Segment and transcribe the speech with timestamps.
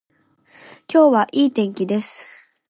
[0.91, 2.25] 今日は良い天気です